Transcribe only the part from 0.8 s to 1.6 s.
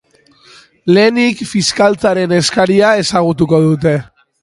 Lehenik